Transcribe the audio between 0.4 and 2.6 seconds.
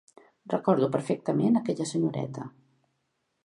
Recordo perfectament aquella senyoreta.